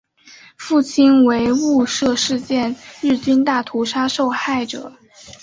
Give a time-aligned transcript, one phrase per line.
[0.57, 4.91] 父亲为雾社事件日军大屠杀受害者。